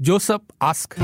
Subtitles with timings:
[0.00, 0.94] Joseph ask.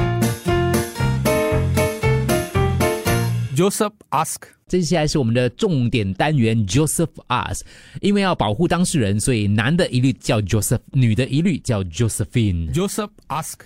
[3.57, 4.43] Joseph ask.
[4.69, 7.63] 接下来是我们的重点单元 Joseph ask，
[8.01, 12.73] 因为要保护当事人，所以男的一律叫 Joseph，女的一律叫 Josephine。
[12.73, 13.63] Joseph ask.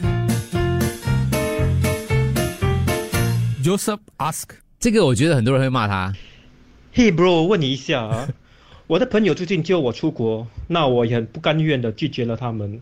[3.62, 4.48] Joseph ask.
[4.80, 6.14] 这个我觉得很多人会骂他
[6.94, 8.28] ，Hey bro，问你一下啊，
[8.88, 12.80] 我的朋友最近叫我出国，那我也很不甘愿的拒绝了他们。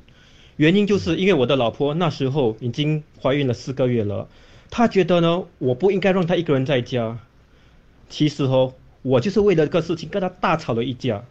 [0.57, 4.29] 原因就是因为我的老婆那时候已经怀孕了四个月了，
[4.71, 7.19] 她觉得呢，我不应该让她一个人在家。
[8.09, 11.25] 其实哦，我就是为了这个事情跟她大吵了一架。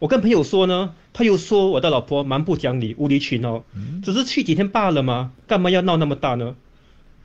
[0.00, 3.64] 我跟朋友说呢，他又说我的老婆蛮不讲理、无理取闹，
[4.02, 6.56] 只是去几天罢了嘛，干嘛要闹那么大呢？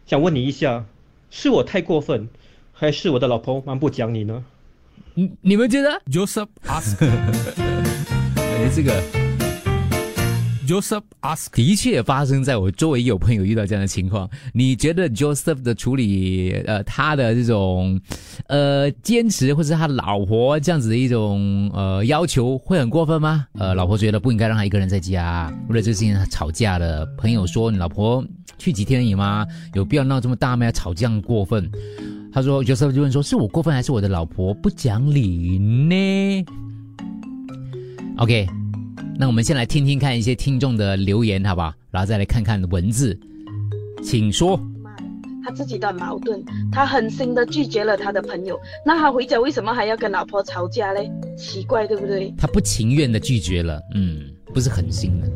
[0.06, 0.86] 想问你一下，
[1.30, 2.30] 是我太过分，
[2.72, 4.46] 还是我的老婆蛮不讲理呢？
[5.16, 6.96] 你你们觉得？Joseph ask.
[8.38, 9.04] 哎，这个
[10.70, 11.48] Joseph ask.
[11.56, 14.30] 的确发生在我周围有朋友遇到这样的情况。
[14.54, 18.00] 你觉得 Joseph 的处理，呃，他的这种
[18.46, 23.48] 呃坚持，或者是他老婆这样子的一种呃要求，会很过分吗？
[23.58, 27.04] 呃，老婆觉得不应该让他一个人在家，为了这事情吵架了。
[27.18, 28.24] 朋友说：“你老婆
[28.60, 29.48] 去几天而已吗？
[29.74, 30.66] 有必要闹这么大吗？
[30.66, 31.68] 要吵这样过分？”
[32.32, 36.46] 他说：“Joseph 就问说，是我过分，还是我的老婆不讲理呢
[38.18, 38.48] ？”OK，
[39.22, 41.74] 那我们先来听听看一些听众的留言，好不好？
[41.92, 43.20] 然后再来看看文字，
[44.02, 44.58] 请说。
[45.44, 51.12] 他自己的矛盾，他狠心的拒绝了他的朋友，那他回家为什么还要跟老婆吵架嘞？
[51.38, 52.34] 奇怪，对不对？
[52.38, 54.22] 他不情愿的拒绝了，嗯，
[54.54, 55.28] 不是狠心的。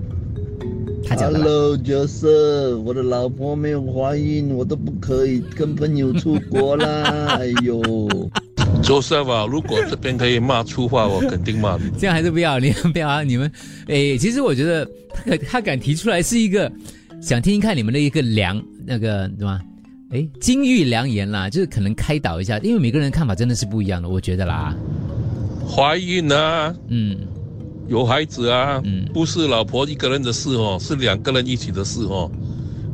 [1.05, 7.35] 他讲的啦 Hello，就是我的老婆没有怀孕，我都不可以跟朋友出国啦。
[7.37, 7.81] 哎呦，
[8.83, 11.89] Joseph 啊，如果这边可以骂粗话，我肯定骂你。
[11.97, 13.23] 这样还是不要，你不要啊！
[13.23, 13.49] 你们，
[13.87, 14.85] 诶，其实我觉得
[15.25, 16.71] 他他敢提出来是一个
[17.21, 19.61] 想听听看你们的一个良那个对吗？
[20.11, 24.75] 诶，金玉良言啦，就是可能开导一下，因为每个人的看法真的是不一样的，我觉得啦，
[25.67, 27.17] 怀孕啊，嗯
[27.87, 32.29] 有孩子啊，嗯不是老婆一个人的事哦，是两个人一起的事哦。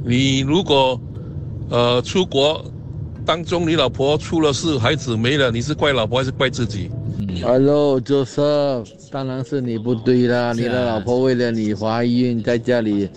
[0.05, 0.99] 你如果
[1.69, 2.63] 呃出国
[3.29, 6.89] 当中，你老婆出了事，孩子没了，你是怪老婆还是怪自己
[7.43, 10.51] ？Hello，Joseph，当然是你不对啦！
[10.51, 13.07] 你的老婆为了你怀孕，在家里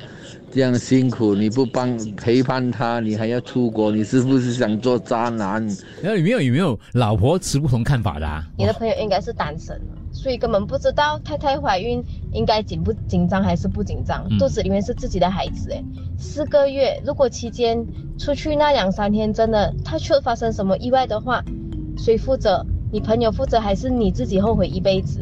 [0.53, 5.67] 这样辛苦，你不帮陪伴她，你还要出国，你是不是想做渣男？
[6.03, 8.44] 然后有没有有没有老婆持不同看法的啊？
[8.59, 9.81] 你的朋友应该是单身，
[10.12, 14.27] 所以根本不知道太太怀孕应该紧不紧张还是不紧张。
[14.31, 15.83] 嗯肚子里面是自己的孩子，哎，
[16.19, 17.87] 四个月，如果期间
[18.19, 21.43] 出去那两三天真的他却发生什么意外的话，
[21.97, 22.65] 谁负责？
[22.93, 25.19] 你朋友负责还是你自己后悔一辈子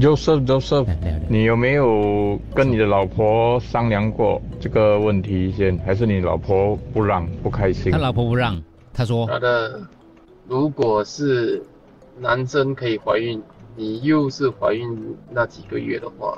[0.00, 0.86] ？Joseph Joseph，
[1.28, 5.76] 你有没有跟你的老婆商量过这个问题先？
[5.78, 7.98] 还是你老婆不让不开心他？
[7.98, 8.62] 老婆不让，
[8.94, 9.80] 他说他的
[10.46, 11.62] 如果是
[12.18, 13.42] 男生可以怀孕，
[13.78, 14.84] 你又是怀孕
[15.30, 16.36] 那几个月的话，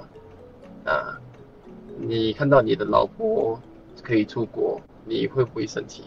[0.84, 1.18] 啊，
[1.98, 3.58] 你看到你的老婆
[4.02, 6.02] 可以出国，你会不会生气？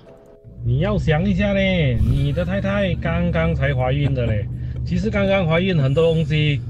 [0.64, 4.48] 你要想一下嘞，你的太太刚刚才怀孕的嘞，
[4.86, 6.62] 其实刚刚怀孕很多东西，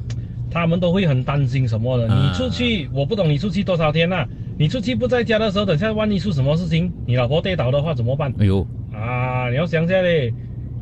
[0.49, 2.07] 他们都会很担心什么的。
[2.07, 4.25] 啊你出去，我不懂你出去多少天啦、
[4.57, 8.33] 你出去不在家的时候，等下万一出什么事情，你老婆跌倒的话怎么办？
[8.39, 10.33] 哎呦，啊，你要想一下嘞，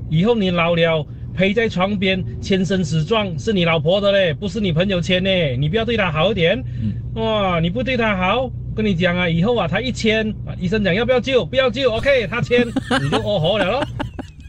[0.08, 1.04] 以后你老了
[1.34, 6.62] 陪在床边签生死状是你老婆的嘞，不是你朋友签嘞，你不要对她好一点。
[6.82, 12.68] 嗯哇，你不对她好，跟你讲啊，以后啊，她一签，啊医生讲要不要救，不要救，OK，她签
[13.02, 13.88] 你就哦吼了咯。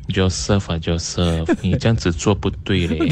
[0.09, 2.98] Joseph 啊，Joseph， 你这样子做不对嘞。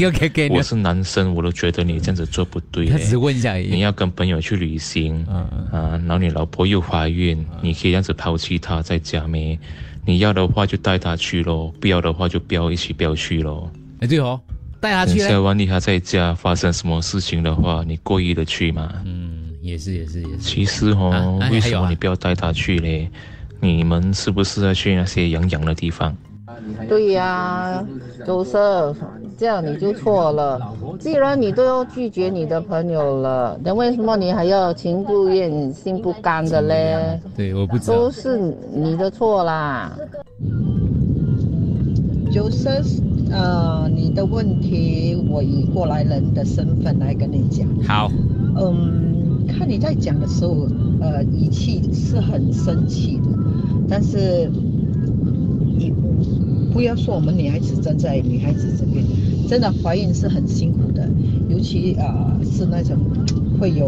[0.49, 2.91] 你我是男生，我都觉得你这样子做不对嘞。
[2.91, 9.57] 他只是问一下你要跟朋友去旅行，啊，然后你老婆又怀孕，你可以这样子抛弃她在家没？
[10.05, 13.71] 你要的话就带他去咯，不要的话就不要一起不要去咯。
[13.99, 14.39] 哎对哦，
[14.79, 15.39] 带他去等下。
[15.41, 18.91] 万一他在家发生什么事情的话，你过意的去吗？
[19.05, 20.37] 嗯，也是也是也是。
[20.37, 23.09] 其实哦，啊哎为什么你不要带他去嘞？
[23.59, 26.15] 你们是不是要去那些养羊的地方？
[26.89, 27.83] 对呀、
[28.25, 28.95] 周 Joseph，
[29.41, 30.71] 这样你就错了。
[30.99, 37.19] 既然你都要拒绝你的朋友了，那为什么你还要情不愿心不甘的嘞？
[37.35, 38.11] 对，我不知道都。
[38.11, 38.39] 是
[38.71, 39.97] 你的错啦。
[42.31, 42.69] 就是
[43.31, 47.67] 呃，你的问题，我以过来人的身份来跟你讲。
[47.83, 48.11] 好，
[48.59, 50.67] 嗯，看你在讲的时候，
[50.99, 53.23] 呃，语气是很生气的，
[53.89, 54.51] 但是
[55.79, 55.91] 你
[56.71, 59.03] 不要说我们女孩子站在女孩子这边，
[59.51, 61.05] 真的怀孕是很辛苦的，
[61.49, 62.97] 尤其啊、呃、是那种
[63.59, 63.87] 会有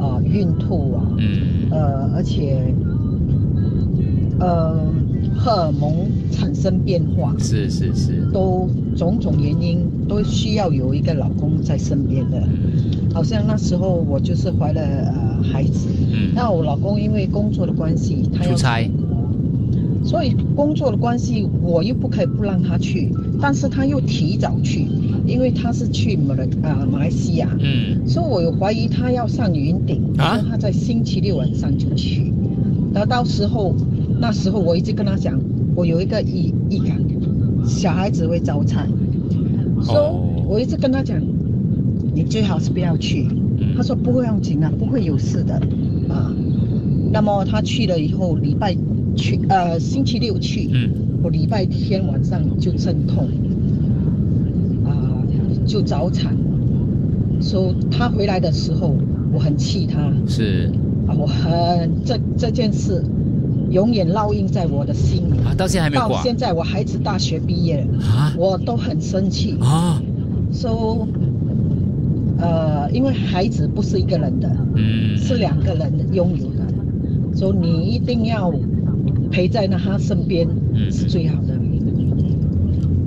[0.00, 1.68] 啊、呃、孕吐啊，嗯。
[1.70, 2.72] 呃，而且
[4.40, 4.74] 呃
[5.36, 8.66] 荷尔蒙产生变化，是是是，都
[8.96, 12.42] 种种原因都需要有一个老公在身边的。
[13.12, 16.32] 好像那时候我就是怀了呃孩子，嗯。
[16.34, 18.90] 那我老公因为工作的关系，他要出差，
[20.04, 23.10] 所以工作的关系，我又不可以不让他去，
[23.40, 24.86] 但是他又提早去，
[25.26, 32.32] 因为他是去马来啊马来西亚，嗯，所以我有怀疑他要上云顶，然后他在星期六晚上就去，
[32.92, 33.74] 然后到时候
[34.20, 35.40] 那时候我一直跟他讲，
[35.74, 37.00] 我有一个预预感，
[37.66, 38.86] 小孩子会早产，
[39.82, 41.18] 所以我一直跟他讲，
[42.14, 43.26] 你最好是不要去，
[43.74, 45.54] 他说不会用紧啊，不会有事的，
[46.08, 46.30] 啊，
[47.10, 48.76] 那么他去了以后，礼拜
[49.14, 50.90] 去呃星期六去，嗯，
[51.22, 53.28] 我礼拜天晚上就阵痛，
[54.84, 55.22] 啊、
[55.66, 56.36] 就早产，
[57.40, 58.94] 所以他回来的时候，
[59.32, 60.70] 我很气他，是。
[61.06, 63.04] 啊，我很这这件事
[63.70, 65.38] 永远烙印在我的心里。
[65.44, 68.34] 啊，到现在还没有现在我孩子大学毕业了，啊？
[68.38, 69.56] 我都很生气。
[69.60, 70.00] 啊。
[70.50, 71.06] So，
[72.38, 78.50] 呃，因为孩子不是一个人的，嗯，是两个人拥有的，所以你一定要
[79.34, 81.58] 陪在那他身边嗯是最好的，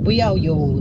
[0.04, 0.78] 不要有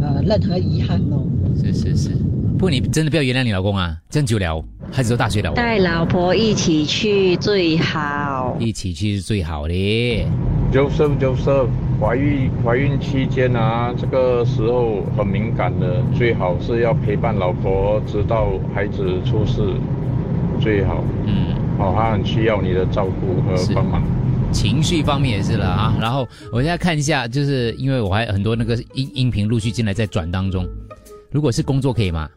[0.00, 1.22] 呃任何遗憾哦。
[1.56, 2.08] 是是是，
[2.54, 8.56] 不过你真的不要原谅你老公啊，这样久了，孩子都大学了哦，带老婆一起去最好。
[8.58, 10.26] 一起去是最好的。
[10.72, 11.68] Joseph Joseph，
[12.00, 19.62] 怀孕怀孕期间啊，这个时候很敏感的，最好是要陪伴老婆，直到孩子出世，
[20.60, 21.04] 最好。
[21.26, 24.02] 嗯，哦，他很需要你的照顾和帮忙。
[24.54, 25.94] 情绪方面也是了啊。
[26.00, 30.66] 然后我现在看一下，就是因为我还很多那个音音频陆续进来在转当中。
[31.30, 32.30] 如果是工作可以吗？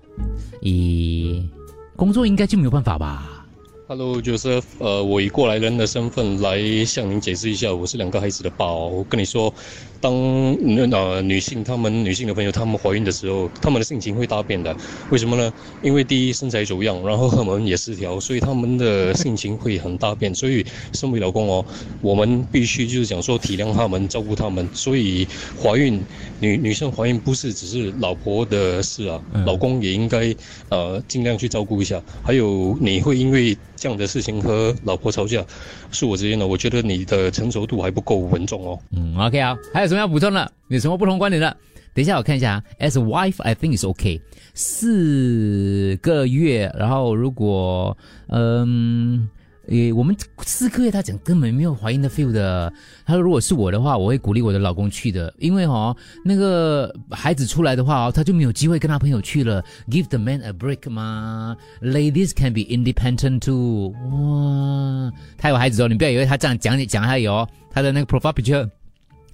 [0.62, 1.48] 咦，
[1.96, 3.37] 工作应该就没有办法吧？
[3.90, 8.90] Hello Joseph，呃，我以过来人的身份来向您解释一下，我是两个孩子的爸哦。
[8.90, 9.54] 我跟你说，
[10.02, 14.76] 当呃女性她们女性的朋友她们怀孕的时候，她们的性情会大变的。
[15.10, 15.54] 为什么呢？
[15.82, 20.36] 因为第一身材走样，然后荷尔蒙也失调，所以她们的性情会很大变。
[20.36, 21.66] 所以身为老公哦，
[22.02, 24.68] 我们必须就是讲说体谅她们，照顾她们。
[24.74, 25.26] 所以
[25.64, 26.04] 怀孕
[26.42, 30.36] 女女生怀孕不是只是老婆的事啊，老公也应该
[30.68, 32.04] 呃尽量去照顾一下。
[32.22, 35.46] 还有你会因为这样的事情和老婆吵架，
[35.92, 38.80] 恕我直言呢，我觉得你的成熟度还不够稳重哦。
[38.92, 40.52] 嗯，OK 啊，还有什么要补充的？
[40.68, 41.56] 有什么不同观点的？
[41.94, 42.64] 等一下我看一下啊。
[42.80, 44.20] As a wife, I think is OK。
[44.54, 47.98] 四个月，然后如果
[48.28, 49.30] 嗯。
[49.68, 52.72] 诶，我们四个月，他讲根本没有怀孕的 feel 的。
[53.06, 59.62] 他说，如果是我的话，我会鼓励我的老公去的，因为哦，那个孩子出来的话哦，他就没有机会跟他朋友去了。
[59.90, 63.90] Give the man a break 嘛，ladies can be independent too。
[63.90, 68.70] 哇，他有孩子哦，你不要以为他这样讲你讲他有哦，他的那个 profile picture，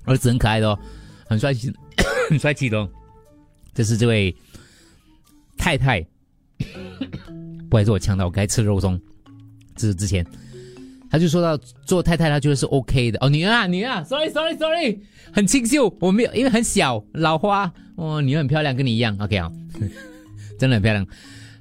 [0.06, 0.80] 儿子很可爱的哦，
[1.28, 1.72] 很帅气，
[2.30, 2.90] 很帅气的哦。
[3.76, 4.36] 这是这位
[5.58, 6.04] 太太，
[7.70, 9.00] 不好意思，我呛到，我该吃肉松。
[9.76, 10.26] 这是之前，
[11.10, 13.30] 他就说到做太太，他觉得是 OK 的哦。
[13.30, 15.00] 女儿啊，女儿啊，sorry sorry sorry，
[15.32, 19.52] 很清秀，我没有，因为很小，老花哦，女儿很漂亮，跟你一样，OK 啊，
[20.58, 21.06] 真的很漂亮。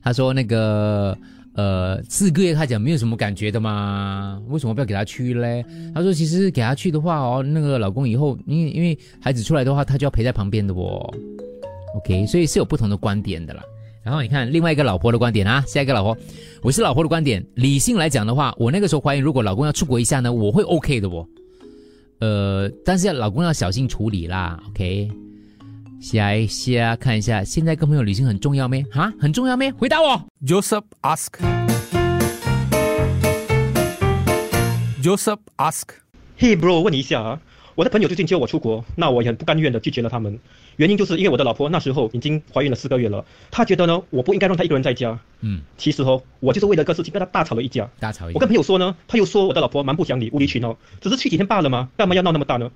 [0.03, 1.17] 他说那个
[1.55, 5.65] 呃四个月，他讲没有什么感觉的嘛，为什么不要给他去嘞？
[5.95, 11.09] 他说其实给他去的话哦，那个老公以后因为因为孩子出来的话，他就要陪在旁边的哦。
[11.97, 13.63] OK，所以是有不同的观点的啦。
[14.03, 16.17] 然后你看另外一个老婆的观点啊，下一个老婆，
[16.61, 17.45] 我是老婆的观点。
[17.55, 21.25] 理性来讲的话，我那个时候怀疑，如果老公要出国一下呢，我会 OK 的哦。
[22.19, 25.09] 呃，但是要老公要小心处理啦，OK。
[26.01, 28.85] 下一下看一下，现在跟朋友旅行很重要咩？
[28.91, 29.73] 哈，很重要咩？
[29.73, 30.21] 回答我。
[30.45, 31.29] Joseph ask.
[35.01, 35.85] Joseph ask.
[36.37, 37.41] Hey bro，问你一下啊，
[37.75, 40.39] 我的朋友最近叫我出国，那我也很不甘愿的拒绝了他们。
[40.77, 45.19] 原因就是因为我的老婆那时候已经怀孕了四个月了，她觉得呢，我不应该让她一个人在家。
[45.41, 47.89] 嗯，其实哦，我就是为了个事情跟她大吵了一架。
[47.99, 48.37] 大吵一架。
[48.37, 52.71] 我跟朋友说呢，他又说我的老婆蛮不讲理、无理取闹，只是去几天罢了嘛，干嘛要闹那么大呢？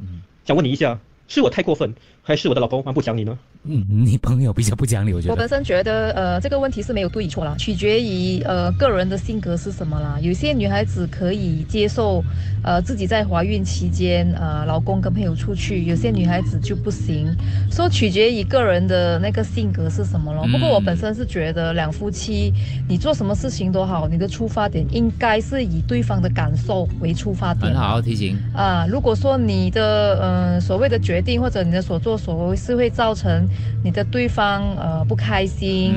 [0.47, 1.93] 想问你一下，是我太过分，
[2.23, 3.37] 还是我的老公蛮不讲理呢？
[3.69, 5.33] 嗯，你朋友比较不讲理，我觉得。
[5.33, 10.17] 我本身觉得，呃，这个问题是没有对与错啦，取决于呃个人的性格是什么啦。
[10.23, 12.23] 有些女孩子可以接受，
[12.63, 17.27] 呃，自己在怀孕期间，呃，老公跟朋友出去；有些女孩子就不行，
[17.69, 20.45] 说取决于个人的那个性格是什么咯。
[20.47, 22.53] 嗯不过我本身是觉得，两夫妻
[22.89, 27.73] 你做什么事情都好，你的出发点应该是以对方的感受为出发点。
[27.73, 28.39] 很好，提醒。
[28.55, 29.83] 啊，如果说你的
[30.21, 33.49] 呃所谓的决决定或者你的所作所为是会造成
[33.83, 35.95] 你的对方呃不开心，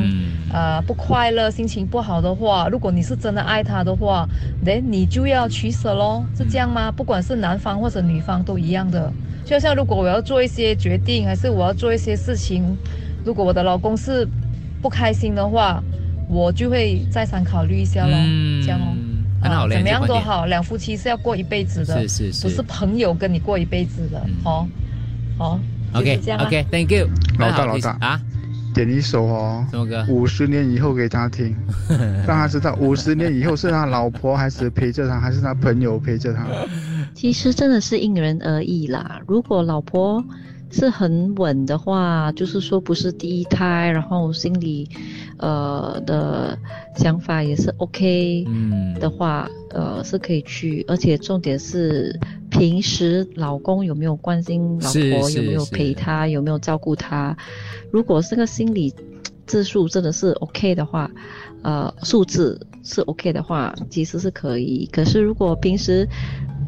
[0.54, 4.26] 呃不快乐、心情不好的话，如果你是真的爱他的话，
[4.64, 6.90] 那你就要取舍喽，是这样吗？
[6.90, 9.12] 不管是男方或者女方都一样的。
[9.44, 12.64] 就像如果我要做一些决定，还是我要做一些事情，
[13.26, 14.26] 如果我的老公是
[14.82, 15.84] 不开心的话，
[16.30, 18.14] 我就会再三考虑一下咯，
[18.64, 18.96] 这样哦。
[19.42, 24.68] 很好嘞啊怎么样都好，两夫妻是要过一辈子的，是是是不是朋友跟你过一辈子的，哦，
[25.40, 25.60] 哦
[25.94, 28.22] OK 就是这样啦 OK，Thank you，老大老大啊，
[28.76, 30.06] 点一首哦，什么歌？
[30.08, 31.56] 五十年以后给他听，
[32.28, 36.46] 让他知道五十年以后是他老婆还是陪着他，还是他朋友陪着他。
[37.16, 39.20] 其实真的是因人而异啦。
[39.28, 40.24] 如果老婆
[40.72, 44.88] 是很稳的话，就是说不是第一胎，然后心里
[45.38, 46.58] 呃的
[46.96, 48.46] 想法也是 OK
[49.00, 57.36] 的话，呃是可以去，而且重点是平时老公有没有关心老婆，有没有陪她，有没有照顾她。
[57.92, 58.94] 如果这个心理
[59.48, 61.10] 质数真的是 OK 的话，
[61.64, 64.88] 呃，数字是 OK 的话，其实是可以。
[64.92, 66.08] 可是如果平时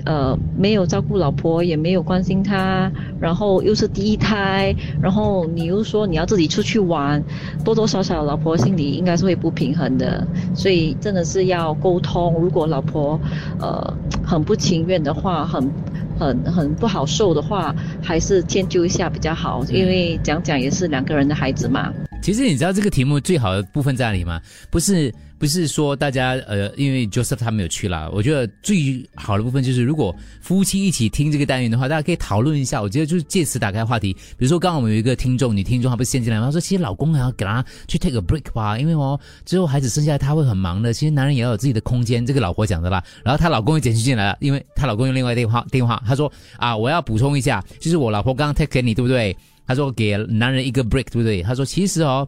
[0.06, 7.24] 呃没有照顾老婆，也没有关心她，然后又是第一胎，然后你又说你要自己出去玩，
[7.64, 10.26] 多多少少老婆心里应该是会不平衡的。
[10.54, 12.34] 所以真的是要沟通。
[12.40, 13.20] 如果老婆
[13.60, 13.94] 呃
[14.24, 15.72] 很不情愿的话，很
[16.20, 21.92] 很很不好受的话，还是迁就一下比较好，因为讲讲也是两个人的孩子嘛。
[22.22, 24.40] 其实你知道这个题目最好的部分在哪里吗？
[24.70, 32.80] 不是不是说大家呃，因为 Joseph 他没有去啦，我觉得最好的部分就是如果夫妻一起听这个单元的话，大家可以讨论一下。
[32.80, 34.14] 我觉得就是借此打开话题。
[34.38, 36.46] 比如说刚刚我们有一个听众，女听众她不是先进来吗？
[36.46, 40.94] 她说其实老公还要给她去 take a break 吧，因为哦之后孩子生下来他会很忙的。
[40.94, 43.04] 其实男人也要有自己的空间，这个老婆讲的啦。
[43.26, 49.36] 然后她老公也简讯进来了，因为她老公用另外电话电话，他说啊我要补充一下，就是我老婆刚刚 take 给你对不对？
[49.72, 51.42] 他说给男人一个 break 对不对？
[51.42, 52.28] 他说其实哦。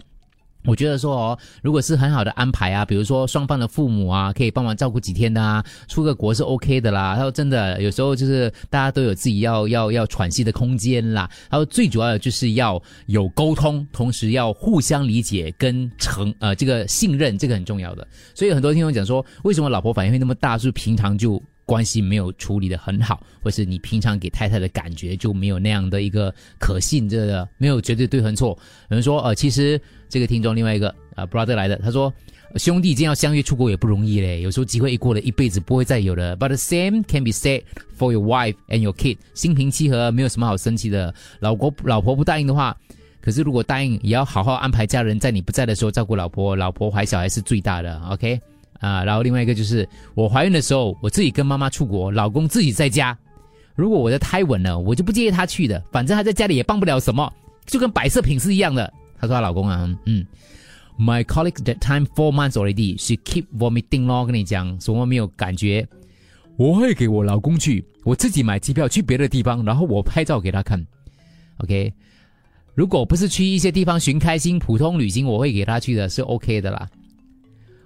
[0.66, 7.16] 我觉得说哦，如果是很好的安排啊，比如说双方的父母啊，可以帮忙照顾几天的啊，出个国是 OK 的啦。
[7.18, 11.30] 他说真的，有时候就是大家都有自己要要要喘息的空间啦。
[11.50, 18.08] 他说最主要的就是要有沟通，同时要互相理解跟诚呃这个信任，这个很重要的。
[18.34, 20.58] 所以很多听众讲说，为什么老婆反应会那么大？
[20.58, 28.58] 是不是平常就关系没有处理的很好，或是你平常给太太的感觉就没有那样的一个可信，这个没有绝对对和错。
[28.90, 29.80] 有人说，呃，其实
[30.10, 32.14] 这个听众另外一个呃 brother 来的，他说。
[32.56, 36.38] 兄弟间要相约出国也不容易嘞，有时候机会一过了，一辈子不会再有的。
[36.38, 37.64] But the same can be said
[37.98, 41.12] for your wife and your kid，心平气和，没有什么好生气的。
[41.40, 42.78] 老婆老婆不答应的话，
[43.22, 48.40] 可是如果答应，也要好好安排家人在你不在的时候照顾老婆，老婆怀小孩是最大的，OK？
[48.84, 53.18] 啊，然后另外一个就是我怀孕的时候，我自己跟妈妈出国，老公自己在家。
[53.76, 57.32] 如果我的胎稳了，我就不介意他去的，反正他在家里也帮不了什么，
[57.66, 58.94] 就跟摆设品是一样的。
[59.18, 60.26] 她说她老公啊，嗯
[61.00, 65.88] ，My colleague that time four months already, she keep vomiting 咯，跟你讲什么没有感觉，
[66.58, 70.86] 我会给我老公去，我自己买机票去别的地方，然后我拍照给他看
[71.60, 71.94] ，OK。
[72.76, 76.90] 如果不是去一些地方寻开心，普通旅行我会给他去的，是 OK 的啦。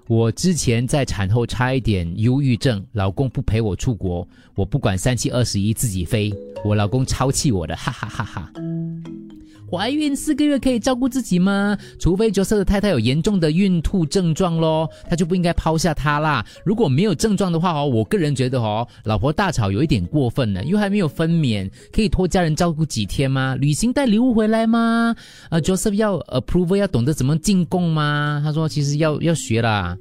[0.08, 6.34] 我之前在产后差一点忧郁症，老公不陪我出国，我不管三七二十一自己飞，
[6.64, 8.52] 我老公超气我的，哈哈哈哈。
[9.70, 11.78] 怀孕四个月可以照顾自己吗？
[12.00, 16.46] 除非角色的太太有严重的孕吐症状咯，他就不应该抛下他啦。
[16.64, 23.56] 如果没有症状的话哦，我个人觉得哦，老婆大吵有一点过分了，又还没有分娩，可以托家人照顾几天吗？
[23.56, 25.16] 旅行带礼物回来吗？
[25.50, 28.42] 呃，Joseph 要 approve 要懂得怎么进贡吗？
[28.44, 29.98] 他说其实要要学啦。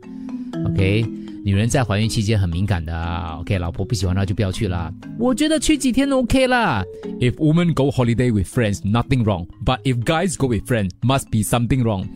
[0.64, 1.04] OK，
[1.46, 2.92] 女人在怀孕期间很敏感的。
[3.38, 4.92] OK，老婆不喜欢她就不要去啦。
[5.16, 6.82] 我觉得去几天 OK 啦。
[7.20, 9.46] If women go holiday with friends, nothing wrong.
[9.64, 12.08] But if guys go with friends, must be something wrong.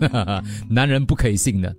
[0.69, 1.73] 男人不可以信的。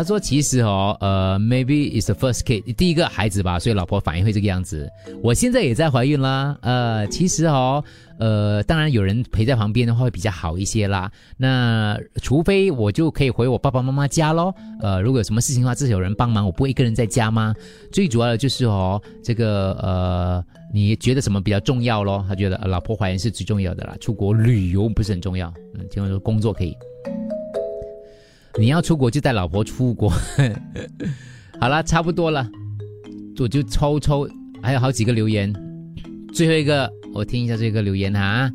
[0.00, 4.90] 他说：“其实哦，呃，maybe is the first kid，第一个孩子吧，所以老婆反应会这个样子。
[5.22, 7.84] 我现在也在怀孕啦，呃，其实哦，
[8.18, 11.12] 呃，当然有人陪在旁边的话会比较好一些啦。
[11.36, 17.54] 那除非我就可以回我爸爸妈妈家咯，呃，如果有什么事情的话，至少有人帮忙，我不会一个人在家吗？
[17.92, 20.42] 最主要的就是哦，这个呃，
[20.72, 22.24] 你觉得什么比较重要咯？
[22.26, 26.74] 他觉得、老婆怀孕是最重要的啦，出国旅游不是很重要，嗯，听说工作可以。”
[28.58, 30.12] 你要出国就带老婆出国。
[31.60, 32.48] 好了，差不多了，
[33.38, 34.28] 我就抽抽，
[34.62, 35.52] 还有好几个留言，
[36.32, 38.50] 最后一个我听一下这个留言哈，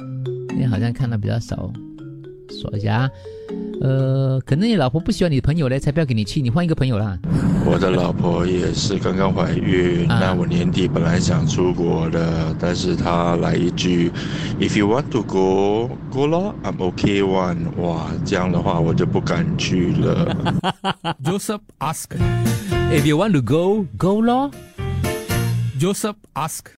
[0.51, 1.71] 因为好像看的比较少，
[2.49, 3.09] 说一下啊，
[3.81, 7.17] 呃，可能你老婆不喜欢你的朋友嘞，才不要给你去，你换一个朋友啦。
[7.67, 14.11] 我的老婆也是刚刚怀孕，那我年底本来想出国的，但是她来一句
[14.59, 17.71] ，If you want to go, go 咯，I'm okay one。
[17.81, 20.35] 哇，这样的话我就不敢去了。
[21.23, 22.09] Joseph ask.
[22.91, 24.51] If you want to go, go 咯。
[25.79, 26.65] Joseph ask.